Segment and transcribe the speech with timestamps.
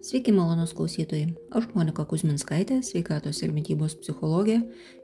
[0.00, 1.34] Sveiki malonus klausytojai.
[1.52, 4.54] Aš Monika Kuzminskaitė, sveikatos ir mytybos psichologė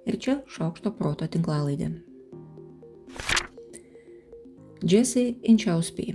[0.08, 1.90] ir čia Šaukšto proto tinklalaidė.
[4.80, 6.14] Jesse Inčiauspy.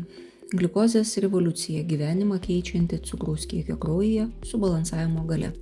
[0.58, 5.54] Gliukozės revoliucija gyvenimą keičianti cukraus kiekio kraujyje su balansavimo gale.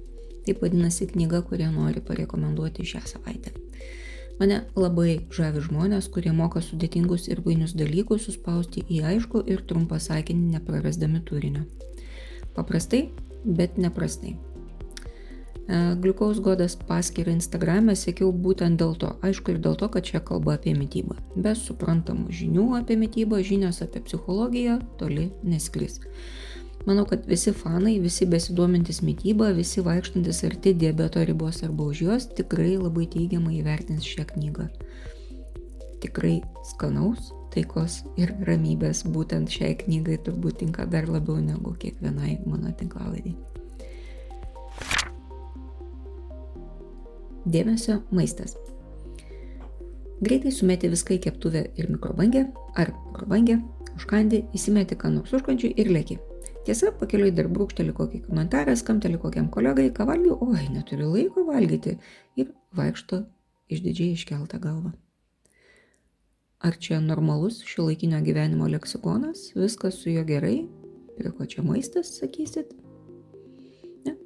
[0.48, 3.52] Taip vadinasi knyga, kurią noriu parekomenduoti šią savaitę.
[4.40, 10.00] Mane labai žavi žmonės, kurie moka sudėtingus ir vainius dalykus suspausti į aišku ir trumpą
[10.00, 11.68] sakinį, neprarasdami turinio.
[12.56, 13.10] Paprastai,
[13.46, 14.36] bet neprastai.
[15.70, 20.22] E, Gliukaus godas paskirą Instagram'e sėkiau būtent dėl to, aišku ir dėl to, kad čia
[20.26, 21.20] kalba apie mytybą.
[21.36, 26.00] Be suprantamų žinių apie mytybą, žinios apie psichologiją toli neskris.
[26.88, 32.28] Manau, kad visi fanai, visi besiduomintis mytybą, visi vaikštantis arti diabeto ribos arba už jos
[32.40, 34.70] tikrai labai teigiamai įvertins šią knygą.
[36.00, 42.72] Tikrai skanaus, taikos ir ramybės būtent šiai knygai turbūt tinka dar labiau negu kiekvienai mano
[42.80, 43.36] tinklalaidai.
[47.50, 48.56] Dėmesio maistas.
[50.22, 52.46] Greitai sumeti viską į keptuvę ir mikrobangę
[52.78, 53.60] ar mikrobangę,
[53.96, 56.20] užkandi, įsimeti ką nors užkandžiui ir lėki.
[56.68, 61.96] Tiesa, pakeliui dar brūkšteli kokį komentarą, skamteli kokiam kolegai, ką valgiu, oi, neturiu laiko valgyti
[62.38, 63.24] ir vaikšto
[63.72, 64.92] išdidžiai iškeltą galvą.
[66.60, 70.66] Ar čia normalus šio laikinio gyvenimo leksikonas, viskas su juo gerai,
[71.18, 72.74] prie ko čia maistas, sakysit?
[74.04, 74.18] Ne.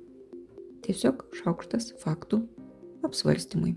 [0.82, 2.42] Tiesiog šaukštas faktų
[3.06, 3.76] apsvarstymui.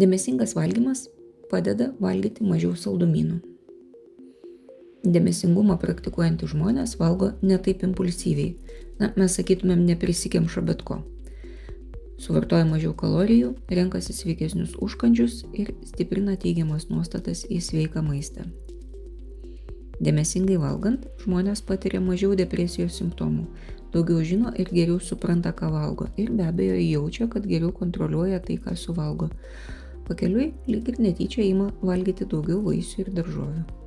[0.00, 1.04] Dėmesingas valgymas
[1.52, 3.42] padeda valgyti mažiau saldumynų.
[5.04, 8.54] Dėmesingumą praktikuojantys žmonės valgo ne taip impulsyviai.
[8.96, 11.02] Na, mes sakytumėm, neprisikemša bet ko
[12.24, 18.46] suvartoja mažiau kalorijų, renkasi sveikesnius užkandžius ir stiprina teigiamas nuostatas į sveiką maistą.
[20.02, 23.44] Dėmesingai valgant, žmonės patiria mažiau depresijos simptomų,
[23.94, 28.58] daugiau žino ir geriau supranta, ką valgo ir be abejo jaučia, kad geriau kontroliuoja tai,
[28.58, 29.30] ką suvalgo.
[30.08, 33.83] Pakeliui lyg ir netyčia ima valgyti daugiau vaisių ir daržovių.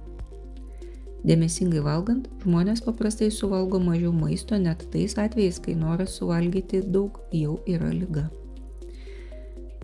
[1.25, 7.57] Dėmesingai valgant, žmonės paprastai suvalgo mažiau maisto net tais atvejais, kai noras suvalgyti daug jau
[7.65, 8.27] yra lyga.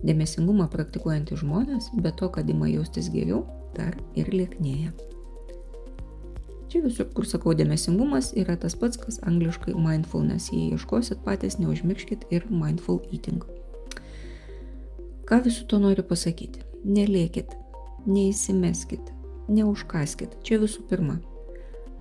[0.04, 3.42] Dėmesingumą praktikuojantys žmonės, be to, kad ima jaustis geriau,
[3.74, 4.92] dar ir lieknėja.
[6.68, 10.50] Čia visur, kur sakau dėmesingumas, yra tas pats, kas angliškai mindfulness.
[10.50, 13.44] Jei ieškosit patys, neužmirškit ir mindful eating.
[15.24, 16.64] Ką visų to noriu pasakyti?
[16.84, 17.54] Nelėkit,
[18.10, 19.13] neįsimeskit,
[19.48, 20.38] neužkaskit.
[20.46, 21.20] Čia visų pirma,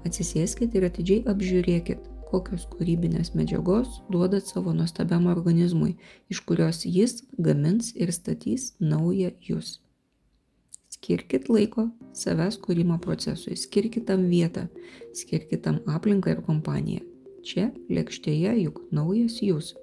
[0.04, 5.96] Atsisėskit ir atidžiai apžiūrėkit, kokios kūrybinės medžiagos duodat savo nuostabiam organizmui,
[6.34, 9.78] iš kurios jis gamins ir statys naują jūs.
[10.92, 14.68] Skirkit laiko savęs kūrimo procesui, skirkit tam vietą,
[15.16, 17.08] skirkit tam aplinką ir kompaniją.
[17.44, 19.74] Čia lėkštėje juk naujas jūs.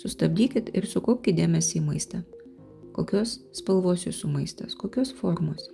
[0.00, 2.22] Sustabdykit ir sukaupkite dėmesį į maistą.
[2.96, 5.68] Kokios spalvos jūsų maistas, kokios formos.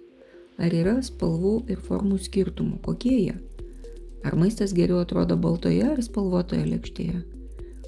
[0.56, 2.78] Ar yra spalvų ir formų skirtumų?
[2.84, 3.34] Kokie jie?
[4.24, 7.18] Ar maistas geriau atrodo baltoje ar spalvotoje lėkštėje?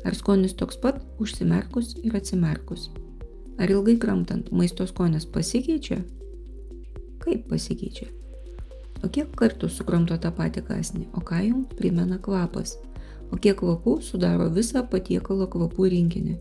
[0.05, 2.91] Ar skonis toks pat užsimerkus ir atsimerkus?
[3.59, 6.03] Ar ilgai kramtant maisto skonis pasikeičia?
[7.25, 8.11] Kaip pasikeičia?
[9.01, 11.09] O kiek kartų sukramto tą patį kasnį?
[11.17, 12.77] O ką jums primena kvapas?
[13.33, 16.37] O kiek kvapų sudaro visą patiekalo kvapų rinkinį?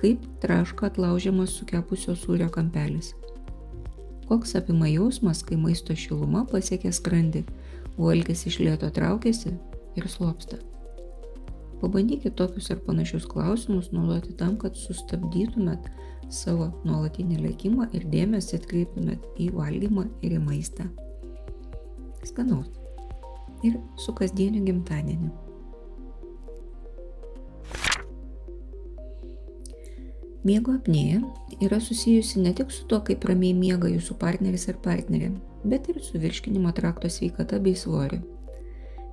[0.00, 3.12] Kaip traška atlaužiamas sukepusio sūrio kampelis?
[4.30, 7.42] Koks apima jausmas, kai maisto šiluma pasiekia skrandį,
[7.98, 9.56] o alkis iš lėto traukiasi
[9.98, 10.60] ir slopsta.
[11.80, 15.90] Pabandykite tokius ar panašius klausimus naudoti tam, kad sustabdytumėt
[16.30, 20.86] savo nuolatinį lėkimą ir dėmesį atkreiptumėt į valgymą ir į maistą.
[22.22, 22.70] Skanaus.
[23.66, 25.32] Ir su kasdieniu gimtadieniu.
[30.40, 31.18] Miego apnėja
[31.60, 35.34] yra susijusi ne tik su to, kaip ramiai miega jūsų partneris ar partnerė,
[35.68, 38.22] bet ir su virškinimo trakto sveikata bei svoriu.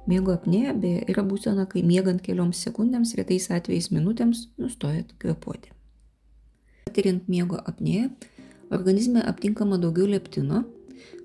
[0.08, 5.74] Miego apnėja beje yra būsena, kai miegant kelioms sekundėms, retais atvejais minutėms, nustojat kvepuoti.
[6.88, 8.08] Patiriant miego apnėją,
[8.72, 10.64] organizme aptinkama daugiau leptino,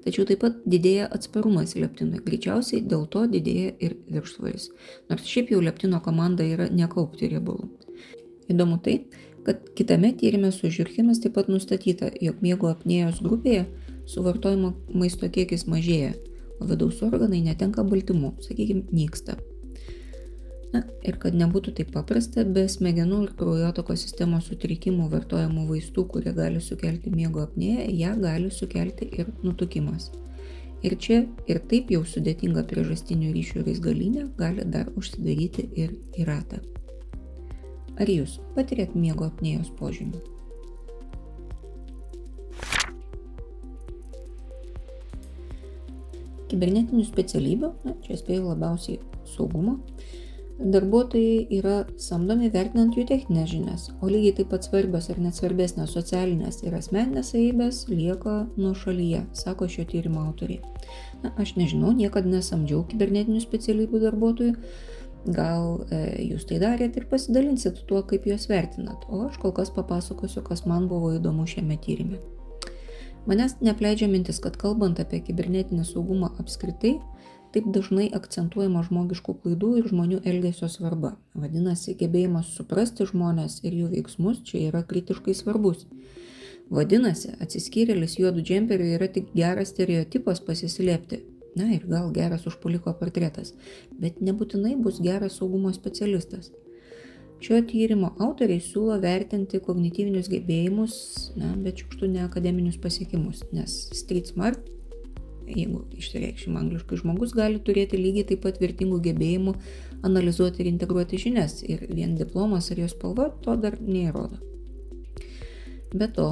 [0.02, 4.72] tačiau taip pat didėja atsparumas leptinui, greičiausiai dėl to didėja ir viršsvoris,
[5.06, 7.70] nors šiaip jau leptino komanda yra nekaupti riebalų.
[8.50, 9.04] Įdomu tai,
[9.46, 13.64] kad kitame tyrime su žiurkėmis taip pat nustatyta, jog miego apnėjos grupėje
[14.10, 16.12] suvartojimo maisto kiekis mažėja,
[16.60, 19.38] o vidaus organai netenka baltymų, sakykime, nyksta.
[20.72, 26.32] Na ir kad nebūtų taip paprasta, be smegenų ir kraujotakos sistemos sutrikimų vartojamų vaistų, kurie
[26.32, 30.08] gali sukelti miego apnėją, ją gali sukelti ir nutukimas.
[30.82, 36.62] Ir čia ir taip jau sudėtinga priežastinių ryšių raizgalinė gali dar užsidaryti ir į ratą.
[38.00, 40.20] Ar jūs patirėt miego apnėjos požymių?
[46.52, 48.98] Kibernetinių specialybių, na, čia spėjau labiausiai
[49.28, 49.78] saugumo,
[50.60, 55.92] darbuotojai yra samdomi vertinant jų techninės žinias, o lygiai taip pat svarbios ar net svarbesnės
[55.96, 60.60] socialinės ir asmeninės savybės lieka nuo šalyje, sako šio tyrimo autoriai.
[61.24, 64.56] Na, aš nežinau, niekada nesamdžiau kibernetinių specialybių darbuotojų,
[65.26, 66.02] gal e,
[66.32, 70.64] jūs tai darėt ir pasidalinsit tuo, kaip juos vertinat, o aš kol kas papasakosiu, kas
[70.66, 72.20] man buvo įdomu šiame tyrimė.
[73.26, 76.96] Manęs neapleidžia mintis, kad kalbant apie kibernetinį saugumą apskritai,
[77.54, 81.14] taip dažnai akcentuojama žmogiškų klaidų ir žmonių elgesio svarba.
[81.38, 85.84] Vadinasi, gebėjimas suprasti žmonės ir jų veiksmus čia yra kritiškai svarbus.
[86.72, 91.20] Vadinasi, atsiskyrėlis juodų džemperių yra tik geras stereotipas pasislėpti.
[91.58, 93.52] Na ir gal geras užpuliko portretas,
[94.00, 96.50] bet nebūtinai bus geras saugumo specialistas.
[97.42, 100.94] Šio tyrimo autoriai siūlo vertinti kognityvinius gebėjimus,
[101.36, 104.70] na, bet šiukštų ne akademinius pasiekimus, nes Street Smart
[105.56, 109.56] jeigu išsireikšim angliškai, žmogus gali turėti lygiai taip pat vertingų gebėjimų
[110.06, 114.51] analizuoti ir integruoti žinias ir vien diplomas ar jos spalva to dar neįrodo.
[115.92, 116.26] Be to,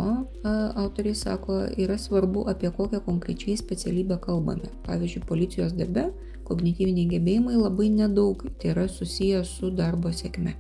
[0.76, 4.72] autoriai sako, yra svarbu, apie kokią konkrečiai specialybę kalbame.
[4.86, 6.08] Pavyzdžiui, policijos darbe
[6.48, 10.56] kognityviniai gebėjimai labai nedaug, tai yra susijęs su darbo sėkme.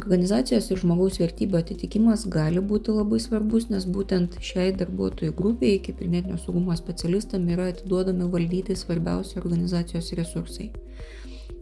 [0.00, 6.38] Organizacijos ir žmogaus vertybių atitikimas gali būti labai svarbus, nes būtent šiai darbuotojų grupiai, kibernetinio
[6.40, 10.70] saugumo specialistam, yra atiduodami valdyti svarbiausi organizacijos resursai.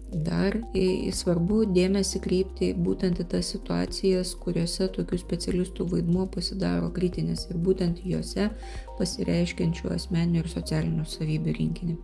[0.09, 0.55] Dar
[1.13, 8.01] svarbu dėmesį kreipti būtent į tas situacijas, kuriuose tokių specialistų vaidmuo pasidaro kritinis ir būtent
[8.09, 8.49] juose
[8.97, 11.99] pasireiškiančių asmeninių ir socialinių savybių rinkinį.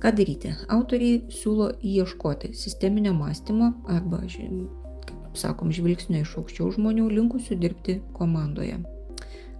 [0.00, 0.54] Ką daryti?
[0.70, 8.78] Autoriai siūlo ieškoti sisteminio mąstymo arba, kaip sakom, žvilgsnio iš aukščiau žmonių linkusių dirbti komandoje.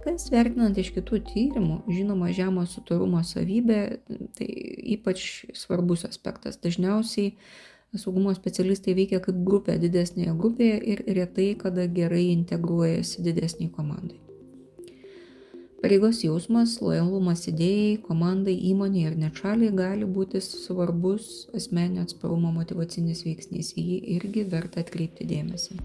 [0.01, 3.81] Kas vertinant iš kitų tyrimų, žinoma, žemo sutarumo savybė,
[4.37, 4.47] tai
[4.95, 6.57] ypač svarbus aspektas.
[6.63, 7.35] Dažniausiai
[7.93, 14.17] saugumo specialistai veikia kaip grupė didesnėje grupėje ir retai kada gerai integruojasi didesniai komandai.
[15.81, 23.23] Pareigos jausmas, lojalumas idėjai, komandai, įmonė ir net šaliai gali būti svarbus asmeninio atsparumo motivacinis
[23.25, 25.79] veiksnys, į jį irgi verta atkreipti dėmesį.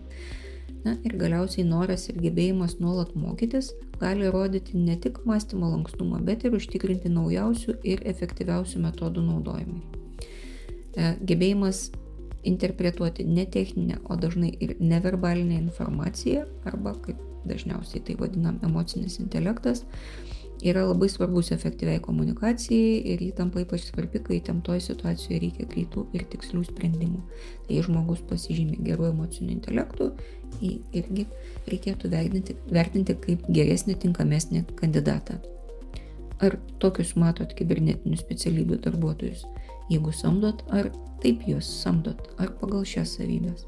[0.87, 6.45] Na ir galiausiai noras ir gebėjimas nuolat mokytis gali rodyti ne tik mąstymo lankstumą, bet
[6.47, 9.81] ir užtikrinti naujausių ir efektyviausių metodų naudojimą.
[10.97, 11.89] E, gebėjimas
[12.47, 17.19] interpretuoti ne techninę, o dažnai ir neverbalinę informaciją arba kaip
[17.51, 19.83] dažniausiai tai vadinam emocinis intelektas,
[20.65, 26.07] yra labai svarbus efektyviai komunikacijai ir jį tampa ypač svarbi, kai temtoj situacijoje reikia greitų
[26.17, 27.21] ir tikslių sprendimų.
[27.67, 30.13] Tai žmogus pasižymė geru emociniu intelektu,
[30.61, 31.27] jį irgi
[31.69, 35.41] reikėtų vertinti, vertinti kaip geresnį, tinkamesnį kandidatą.
[36.45, 39.45] Ar tokius matot kibernetinių specialybių darbuotojus?
[39.93, 40.91] Jeigu samdot, ar
[41.23, 43.65] taip juos samdot, ar pagal šias savybės?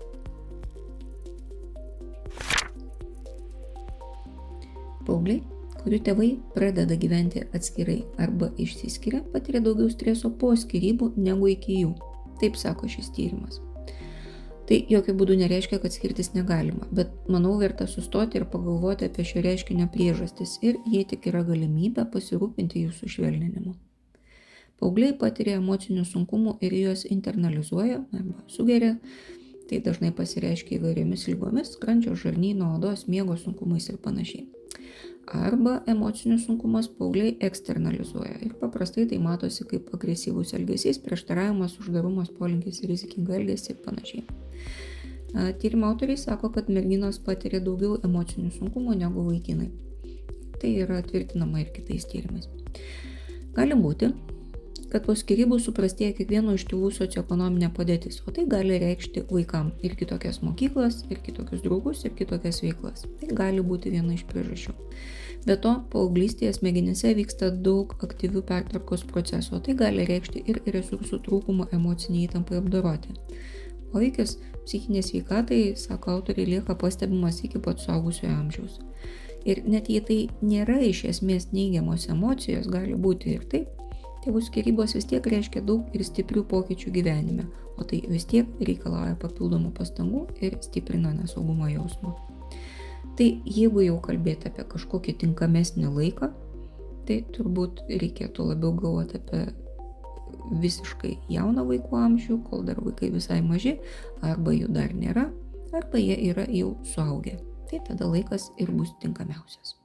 [5.09, 5.41] Paaugliai,
[5.89, 11.95] kurių tėvai pradeda gyventi atskirai arba išsiskiria, patiria daugiau streso po skirybų negu iki jų.
[12.43, 13.57] Taip sako šis tyrimas.
[14.69, 19.41] Tai jokių būdų nereiškia, kad skirtis negalima, bet manau verta sustoti ir pagalvoti apie šio
[19.47, 23.73] reiškinio priežastis ir jei tik yra galimybė pasirūpinti jų sušvelninimu.
[24.77, 28.99] Paaugliai patiria emocinių sunkumų ir juos internalizuoja arba sugeria,
[29.73, 34.51] tai dažnai pasireiškia įvairiomis lygomis, skrandžio, žarnyno, odos, miego sunkumais ir panašiai
[35.33, 38.39] arba emocinius sunkumus paaugliai eksternalizuoja.
[38.47, 44.25] Ir paprastai tai matosi kaip agresyvus elgesys, prieštaravimas, uždarumas, polinkis į rizikingą elgesį ir panašiai.
[45.61, 49.69] Tyrimo autoriai sako, kad merginos patiria daugiau emocinių sunkumų negu vaikinai.
[50.59, 52.49] Tai yra tvirtinama ir kitais tyrimais.
[53.55, 54.09] Gali būti,
[54.93, 59.97] kad po skirybų suprastėja kiekvieno iš tėvų socioekonominė padėtis, o tai gali reikšti vaikam ir
[60.01, 63.05] kitokias mokyklas, ir kitokius draugus, ir kitokias veiklas.
[63.21, 64.75] Tai gali būti viena iš priežasčių.
[65.47, 71.21] Be to, paauglystėje smegenyse vyksta daug aktyvių pertvarkos procesų, o tai gali reikšti ir resursų
[71.29, 73.15] trūkumo emociniai įtampai apdoroti.
[73.93, 78.81] Poveikis psichinė sveikatai, sako autoriai, lieka pastebimas iki pat suaugusiojo amžiaus.
[79.49, 83.78] Ir net jei tai nėra iš esmės neigiamos emocijos, gali būti ir taip,
[84.29, 87.47] tėvų skirybos vis tiek reiškia daug ir stiprių pokyčių gyvenime,
[87.81, 92.13] o tai vis tiek reikalauja papildomų pastangų ir stiprina nesaugumo jausmą.
[93.17, 96.29] Tai jeigu jau kalbėti apie kažkokį tinkamesnį laiką,
[97.09, 99.47] tai turbūt reikėtų labiau galvoti apie
[100.61, 103.79] visiškai jauną vaikų amžių, kol dar vaikai visai maži,
[104.21, 105.31] arba jų dar nėra,
[105.73, 107.39] arba jie yra jau suaugę.
[107.69, 109.79] Tai tada laikas ir bus tinkamiausias.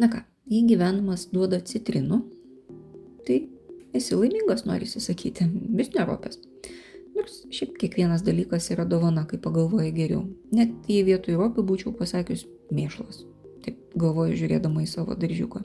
[0.00, 2.22] Na ką, jei gyvenimas duoda citrinų,
[3.26, 3.42] tai
[3.96, 5.44] esi laimingas, norisi sakyti,
[5.76, 6.38] vis neropės.
[7.16, 10.22] Nors šiaip kiekvienas dalykas yra dovana, kai pagalvoji geriau.
[10.56, 13.26] Net jei vietoj ropių būčiau pasakius mėšlas.
[13.66, 15.60] Taip galvoju žiūrėdama į savo daržiuką.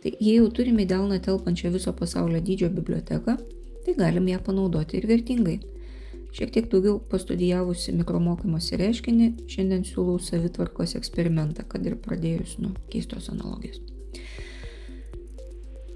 [0.00, 3.36] Tai jei jau turime delną telpančią viso pasaulio dydžio biblioteką,
[3.84, 5.58] tai galim ją panaudoti ir vertingai.
[6.34, 13.28] Šiek tiek daugiau pastudijavusi mikromokymosi reiškinį, šiandien siūlau savitvarkos eksperimentą, kad ir pradėjus nuo keistos
[13.30, 13.78] analogijos.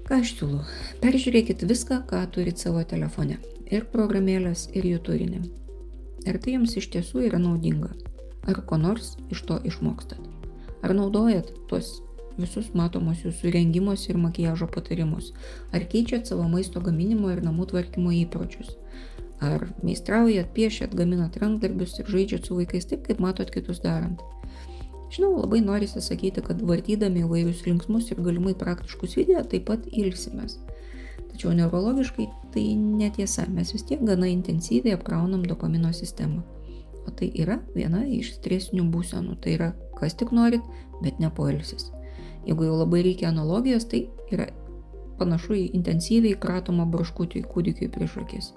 [0.07, 0.61] Ką aš siūlau?
[1.03, 3.35] Peržiūrėkit viską, ką turit savo telefone.
[3.67, 5.41] Ir programėlės, ir jų turinį.
[6.31, 7.91] Ar tai jums iš tiesų yra naudinga?
[8.47, 10.23] Ar ko nors iš to išmokstat?
[10.79, 11.97] Ar naudojat tuos
[12.39, 15.33] visus matomus jūsų rengimos ir makiažo patarimus?
[15.75, 18.77] Ar keičiat savo maisto gaminimo ir namų tvarkymo įpročius?
[19.39, 24.19] Ar meistraujat, piešiat, gaminat rankdarbius ir žaidžiat su vaikais taip, kaip matot kitus darant?
[25.09, 30.59] Žinau, labai norisi sakyti, kad vartydami įvairius linksmus ir galimai praktiškus video taip pat ilsimės.
[31.31, 36.43] Tačiau neurologiškai tai netiesa, mes vis tiek gana intensyviai apkraunam dopamino sistemą.
[37.07, 39.39] O tai yra viena iš stresinių būsenų.
[39.41, 40.65] Tai yra, kas tik norit,
[41.01, 41.89] bet ne poilsis.
[42.45, 44.51] Jeigu jau labai reikia analogijos, tai yra
[45.17, 48.53] panašu į intensyviai kratomą braškutį kūdikiai prieš akis.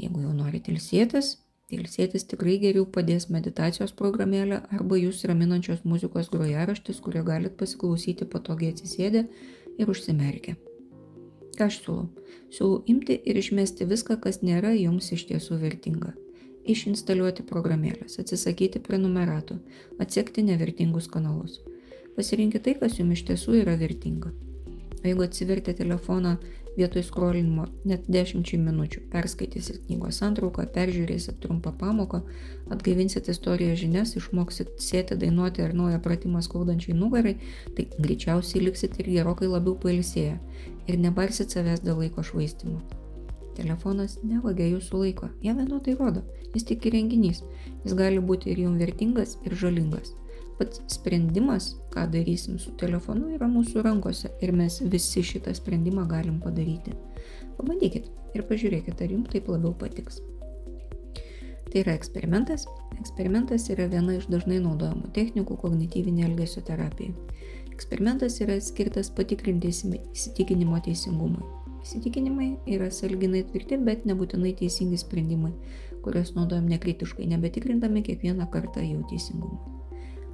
[0.00, 1.36] Jeigu jau norit ilsėtis,
[1.68, 8.28] tai ilsėtis tikrai geriau padės meditacijos programėlė arba jūs raminančios muzikos grojaraštis, kurio galit pasiklausyti
[8.30, 9.24] patogiai atsisėdę
[9.78, 10.58] ir užsimerkę.
[11.54, 12.10] Ką aš siūlau?
[12.50, 16.14] Siūlau imti ir išmesti viską, kas nėra jums iš tiesų vertinga
[16.64, 19.58] išinstaliuoti programėlės, atsisakyti prenumeratų,
[20.00, 21.60] atsekti nevertingus kanalus.
[22.16, 24.32] Pasirinkite tai, kas jums iš tiesų yra vertinga.
[25.02, 26.38] O jeigu atsivertė telefoną
[26.76, 32.22] vietoj skrolinimo net 10 minučių, perskaitysit knygos santrauką, peržiūrėsit trumpą pamoką,
[32.74, 37.36] atgaivinsit istorijos žinias, išmoksit sėti, dainuoti ar naują pratimą skaudančiai nugarai,
[37.76, 40.36] tai greičiausiai liksit ir gerokai labiau pailsėję.
[40.88, 42.82] Ir nebarsit savęs dėl laiko švaistimo.
[43.54, 46.24] Telefonas nevagia jūsų laiko, jie vienodai rodo,
[46.56, 47.44] jis tik įrenginys,
[47.84, 50.16] jis gali būti ir jums vertingas, ir žalingas.
[50.58, 56.38] Pats sprendimas, ką darysim su telefonu, yra mūsų rankose ir mes visi šitą sprendimą galim
[56.42, 56.94] padaryti.
[57.56, 60.20] Pabandykit ir pažiūrėkit, ar jums taip labiau patiks.
[61.74, 62.68] Tai yra eksperimentas.
[63.00, 67.10] Eksperimentas yra viena iš dažnai naudojamų technikų kognityvinė elgesio terapija.
[67.74, 71.42] Eksperimentas yra skirtas patikrinti įsitikinimo teisingumui.
[71.82, 75.50] Įsitikinimai yra salginai tvirti, bet nebūtinai teisingi sprendimai,
[76.06, 79.73] kuriuos naudojam nekritiškai, nebetikrindami kiekvieną kartą jų teisingumą.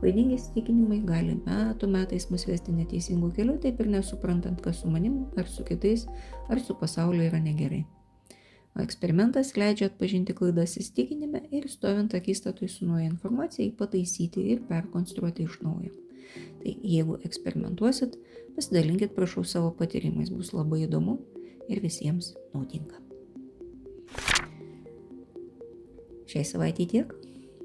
[0.00, 5.26] Klaidingi įsitikinimai gali metų metais mus vesti neteisingų kelių, taip ir nesuprantant, kas su manim,
[5.36, 6.06] ar su kitais,
[6.48, 7.82] ar su pasauliu yra negerai.
[8.72, 14.64] O eksperimentas leidžia atpažinti klaidas įsitikinime ir stovint akistatui su nauja informacija jį pataisyti ir
[14.70, 15.92] perkonstruoti iš naujo.
[16.62, 18.16] Tai jeigu eksperimentuosit,
[18.56, 21.18] pasidalinkit prašau savo patyrimais, bus labai įdomu
[21.68, 23.02] ir visiems naudinga.
[26.30, 27.12] Šiai savaitai tiek.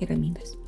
[0.00, 0.59] ir ramybės.